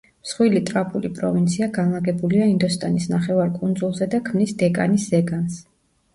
[0.27, 5.63] მსხვილი ტრაპული პროვინცია განლაგებულია ინდოსტანის ნახევარკუნძულზე და ქმნის დეკანის ზეგანს.